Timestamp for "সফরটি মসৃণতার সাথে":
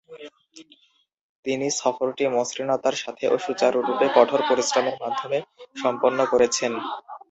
1.79-3.25